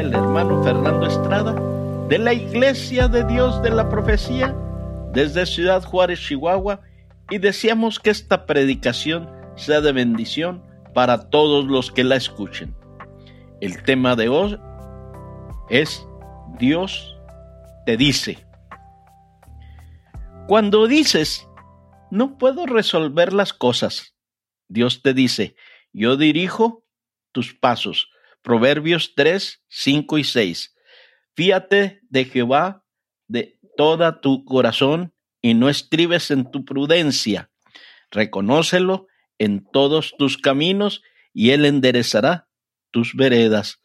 [0.00, 1.54] el hermano Fernando Estrada
[2.08, 4.56] de la Iglesia de Dios de la Profecía
[5.12, 6.80] desde Ciudad Juárez, Chihuahua,
[7.28, 10.62] y deseamos que esta predicación sea de bendición
[10.94, 12.74] para todos los que la escuchen.
[13.60, 14.58] El tema de hoy
[15.68, 16.06] es
[16.58, 17.14] Dios
[17.84, 18.38] te dice.
[20.48, 21.46] Cuando dices,
[22.10, 24.14] no puedo resolver las cosas,
[24.66, 25.56] Dios te dice,
[25.92, 26.86] yo dirijo
[27.32, 28.08] tus pasos.
[28.42, 30.74] Proverbios 3, 5 y 6.
[31.34, 32.84] Fíate de Jehová
[33.28, 37.50] de toda tu corazón y no estribes en tu prudencia.
[38.10, 39.06] Reconócelo
[39.38, 42.48] en todos tus caminos y él enderezará
[42.90, 43.80] tus veredas.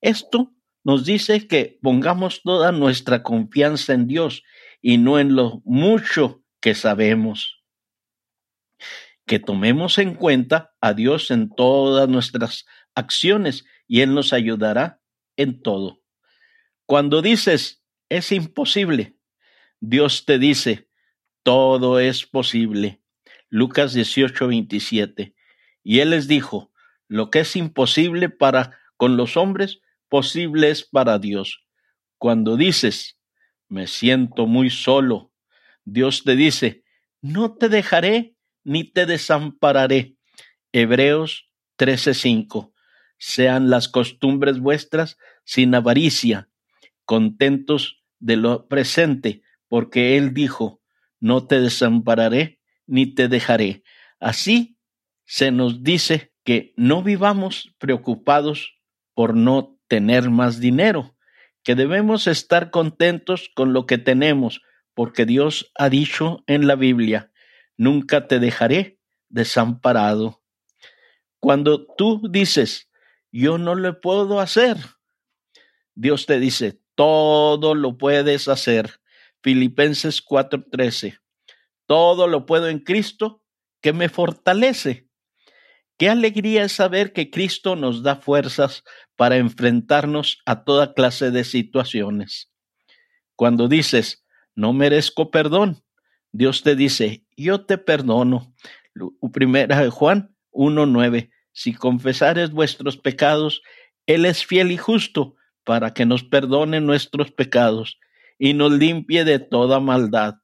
[0.00, 0.52] Esto
[0.84, 4.42] nos dice que pongamos toda nuestra confianza en Dios
[4.80, 7.62] y no en lo mucho que sabemos.
[9.26, 15.00] Que tomemos en cuenta a Dios en todas nuestras acciones y Él nos ayudará
[15.36, 16.02] en todo.
[16.86, 19.16] Cuando dices, es imposible,
[19.80, 20.88] Dios te dice,
[21.42, 23.02] todo es posible.
[23.48, 25.34] Lucas 18, 27.
[25.82, 26.72] Y Él les dijo,
[27.08, 31.64] lo que es imposible para con los hombres, posible es para Dios.
[32.18, 33.18] Cuando dices,
[33.68, 35.32] me siento muy solo,
[35.84, 36.84] Dios te dice,
[37.20, 40.16] no te dejaré ni te desampararé.
[40.72, 42.71] Hebreos 13:5.
[43.24, 46.48] Sean las costumbres vuestras sin avaricia,
[47.04, 50.80] contentos de lo presente, porque Él dijo,
[51.20, 53.84] no te desampararé ni te dejaré.
[54.18, 54.76] Así
[55.24, 58.74] se nos dice que no vivamos preocupados
[59.14, 61.16] por no tener más dinero,
[61.62, 64.62] que debemos estar contentos con lo que tenemos,
[64.94, 67.30] porque Dios ha dicho en la Biblia,
[67.76, 68.98] nunca te dejaré
[69.28, 70.42] desamparado.
[71.38, 72.88] Cuando tú dices,
[73.32, 74.76] yo no lo puedo hacer,
[75.94, 79.00] Dios te dice, todo lo puedes hacer.
[79.42, 81.18] Filipenses 4:13,
[81.86, 83.42] todo lo puedo en Cristo
[83.80, 85.08] que me fortalece.
[85.98, 88.84] Qué alegría es saber que Cristo nos da fuerzas
[89.16, 92.50] para enfrentarnos a toda clase de situaciones.
[93.36, 94.24] Cuando dices,
[94.54, 95.84] no merezco perdón,
[96.32, 98.54] Dios te dice, yo te perdono.
[99.32, 103.62] Primera de Juan 1.9, si confesares vuestros pecados,
[104.06, 107.98] Él es fiel y justo para que nos perdone nuestros pecados
[108.38, 110.36] y nos limpie de toda maldad.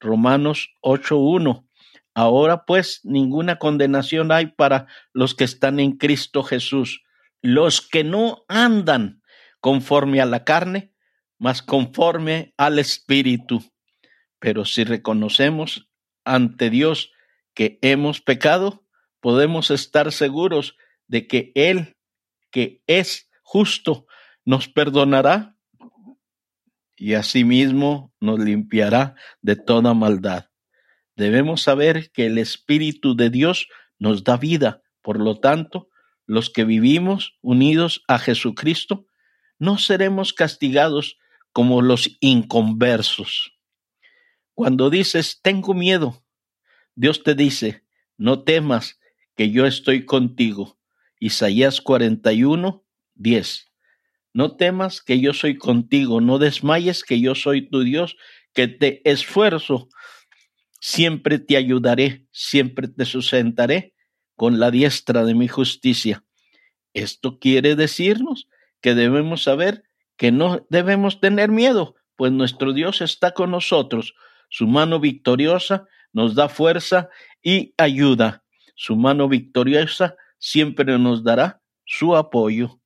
[0.00, 1.66] Romanos 8.1,
[2.14, 7.02] Ahora pues ninguna condenación hay para los que están en Cristo Jesús,
[7.42, 9.20] los que no andan
[9.60, 10.92] conforme a la carne,
[11.38, 13.64] mas conforme al Espíritu.
[14.38, 15.90] Pero si reconocemos
[16.24, 17.12] ante Dios
[17.52, 18.83] que hemos pecado,
[19.24, 20.76] podemos estar seguros
[21.06, 21.96] de que Él,
[22.50, 24.06] que es justo,
[24.44, 25.56] nos perdonará
[26.94, 30.50] y asimismo nos limpiará de toda maldad.
[31.16, 33.68] Debemos saber que el Espíritu de Dios
[33.98, 34.82] nos da vida.
[35.00, 35.88] Por lo tanto,
[36.26, 39.06] los que vivimos unidos a Jesucristo,
[39.58, 41.16] no seremos castigados
[41.50, 43.56] como los inconversos.
[44.52, 46.22] Cuando dices, tengo miedo,
[46.94, 47.86] Dios te dice,
[48.18, 48.98] no temas,
[49.34, 50.78] que yo estoy contigo.
[51.18, 52.84] Isaías 41,
[53.14, 53.72] 10.
[54.32, 58.16] No temas que yo soy contigo, no desmayes que yo soy tu Dios,
[58.52, 59.88] que te esfuerzo
[60.84, 63.94] siempre te ayudaré, siempre te sustentaré
[64.36, 66.24] con la diestra de mi justicia.
[66.92, 68.48] Esto quiere decirnos
[68.82, 69.84] que debemos saber
[70.18, 74.14] que no debemos tener miedo, pues nuestro Dios está con nosotros.
[74.50, 77.08] Su mano victoriosa nos da fuerza
[77.42, 78.43] y ayuda.
[78.74, 82.80] Su mano victoriosa siempre nos dará su apoyo.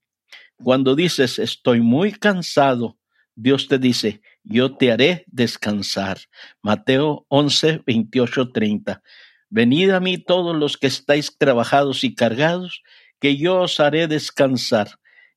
[0.62, 2.98] Cuando dices estoy muy cansado,
[3.34, 6.18] Dios te dice yo te haré descansar.
[6.62, 9.02] Mateo 11, 28, 30.
[9.50, 12.82] Venid a mí todos los que estáis trabajados y cargados,
[13.20, 14.88] que yo os haré descansar.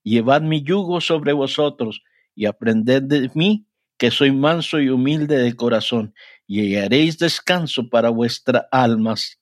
[0.03, 2.03] Llevad mi yugo sobre vosotros
[2.35, 3.65] y aprended de mí,
[3.97, 6.13] que soy manso y humilde de corazón,
[6.47, 9.40] y haréis descanso para vuestras almas.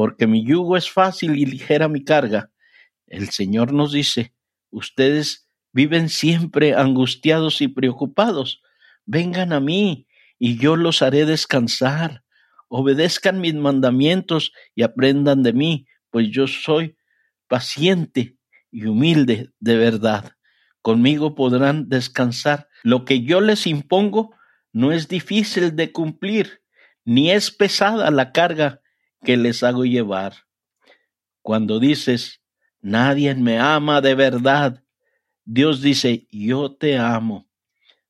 [0.00, 2.50] Porque mi yugo es fácil y ligera mi carga.
[3.06, 4.32] El Señor nos dice,
[4.70, 8.62] ustedes viven siempre angustiados y preocupados
[9.04, 10.06] vengan a mí
[10.38, 12.24] y yo los haré descansar.
[12.68, 16.96] Obedezcan mis mandamientos y aprendan de mí, pues yo soy
[17.46, 18.38] paciente
[18.70, 20.32] y humilde de verdad.
[20.80, 22.70] Conmigo podrán descansar.
[22.84, 24.34] Lo que yo les impongo
[24.72, 26.62] no es difícil de cumplir,
[27.04, 28.79] ni es pesada la carga
[29.22, 30.34] que les hago llevar.
[31.42, 32.40] Cuando dices,
[32.80, 34.82] nadie me ama de verdad,
[35.44, 37.48] Dios dice, yo te amo,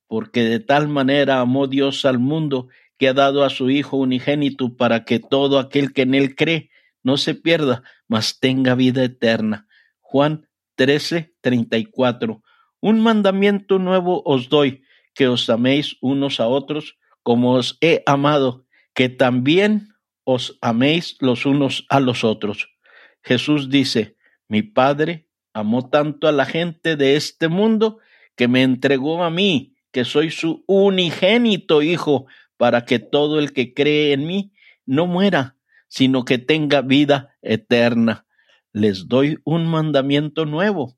[0.07, 2.69] porque de tal manera amó Dios al mundo
[2.99, 6.71] que ha dado a su Hijo unigénito para que todo aquel que en él cree
[7.03, 9.67] no se pierda, mas tenga vida eterna.
[10.01, 12.43] Juan 13, 34.
[12.81, 14.83] Un mandamiento nuevo os doy,
[15.15, 19.90] que os améis unos a otros como os he amado, que también
[20.33, 22.69] os améis los unos a los otros.
[23.23, 24.17] Jesús dice,
[24.49, 27.99] mi Padre amó tanto a la gente de este mundo
[28.37, 33.75] que me entregó a mí, que soy su unigénito Hijo, para que todo el que
[33.75, 34.53] cree en mí
[34.87, 35.57] no muera,
[35.89, 38.25] sino que tenga vida eterna.
[38.73, 40.97] Les doy un mandamiento nuevo.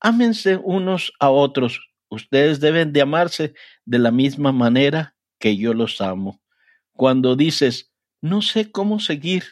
[0.00, 1.80] Ámense unos a otros.
[2.10, 3.54] Ustedes deben de amarse
[3.86, 6.42] de la misma manera que yo los amo.
[6.92, 7.89] Cuando dices,
[8.20, 9.44] no sé cómo seguir,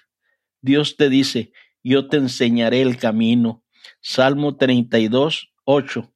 [0.61, 3.65] Dios te dice, yo te enseñaré el camino.
[4.01, 6.13] Salmo 32, 8.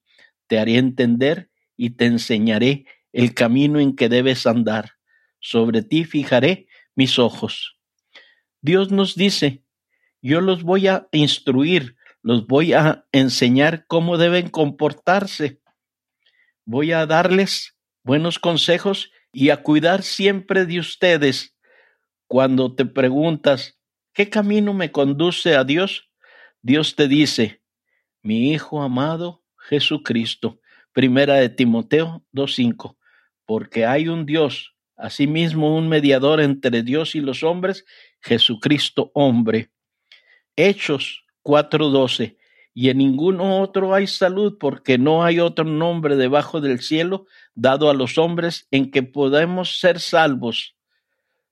[0.47, 4.93] Te haré entender y te enseñaré el camino en que debes andar.
[5.41, 7.79] Sobre ti fijaré mis ojos.
[8.61, 9.65] Dios nos dice,
[10.21, 15.61] yo los voy a instruir, los voy a enseñar cómo deben comportarse.
[16.65, 21.52] Voy a darles buenos consejos y a cuidar siempre de ustedes.
[22.33, 23.79] Cuando te preguntas,
[24.15, 26.09] ¿qué camino me conduce a Dios?
[26.63, 27.61] Dios te dice,
[28.23, 30.59] mi Hijo amado Jesucristo.
[30.95, 32.97] Primera de Timoteo 2.5.
[33.45, 37.85] Porque hay un Dios, asimismo un mediador entre Dios y los hombres,
[38.23, 39.71] Jesucristo hombre.
[40.57, 42.39] Hechos 4.12.
[42.73, 47.91] Y en ningún otro hay salud, porque no hay otro nombre debajo del cielo dado
[47.91, 50.77] a los hombres en que podemos ser salvos.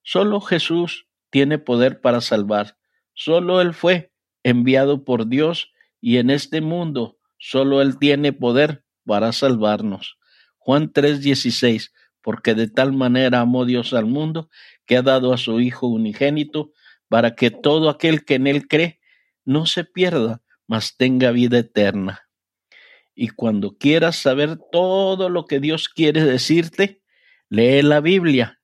[0.02, 2.76] Solo Jesús tiene poder para salvar.
[3.14, 4.12] Solo Él fue
[4.42, 10.18] enviado por Dios y en este mundo solo Él tiene poder para salvarnos.
[10.58, 11.92] Juan 3:16,
[12.22, 14.50] porque de tal manera amó Dios al mundo
[14.86, 16.72] que ha dado a su Hijo unigénito
[17.08, 19.00] para que todo aquel que en Él cree
[19.44, 22.28] no se pierda, mas tenga vida eterna.
[23.14, 27.02] Y cuando quieras saber todo lo que Dios quiere decirte,
[27.48, 28.59] lee la Biblia.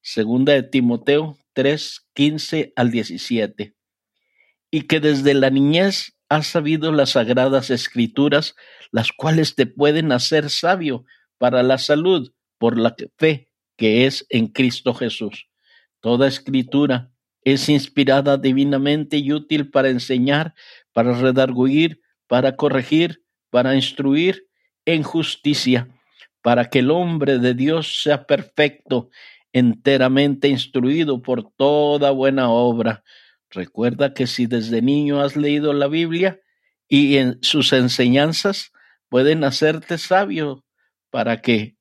[0.00, 3.74] Segunda de Timoteo 3, 15 al 17.
[4.70, 8.54] Y que desde la niñez has sabido las sagradas escrituras,
[8.90, 11.04] las cuales te pueden hacer sabio
[11.38, 13.48] para la salud por la fe
[13.78, 15.48] que es en Cristo Jesús.
[16.00, 17.10] Toda escritura
[17.44, 20.54] es inspirada divinamente y útil para enseñar,
[20.92, 24.46] para redarguir, para corregir, para instruir
[24.84, 25.88] en justicia,
[26.42, 29.08] para que el hombre de Dios sea perfecto,
[29.58, 33.04] enteramente instruido por toda buena obra.
[33.50, 36.40] Recuerda que si desde niño has leído la Biblia
[36.88, 38.72] y en sus enseñanzas
[39.08, 40.64] pueden hacerte sabio
[41.10, 41.76] para que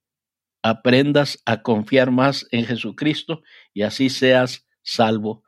[0.62, 3.42] aprendas a confiar más en Jesucristo
[3.74, 5.44] y así seas salvo.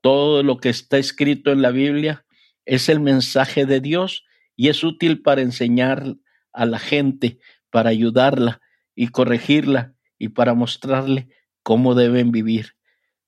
[0.00, 2.24] Todo lo que está escrito en la Biblia
[2.64, 4.24] es el mensaje de Dios
[4.56, 6.16] y es útil para enseñar
[6.52, 7.38] a la gente,
[7.70, 8.60] para ayudarla
[8.94, 11.28] y corregirla y para mostrarle
[11.68, 12.72] cómo deben vivir.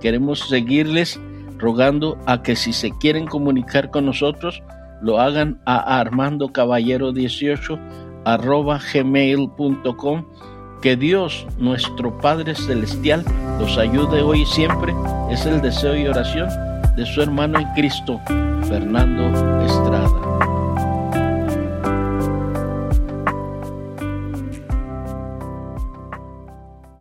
[0.01, 1.21] Queremos seguirles
[1.59, 4.63] rogando a que si se quieren comunicar con nosotros,
[5.01, 7.79] lo hagan a Armando Caballero 18
[8.25, 10.25] arroba gmail.com
[10.83, 13.25] que Dios, nuestro Padre Celestial,
[13.59, 14.95] los ayude hoy y siempre.
[15.31, 16.49] Es el deseo y oración
[16.97, 18.21] de su hermano en Cristo,
[18.69, 19.27] Fernando
[19.65, 20.46] Estrada.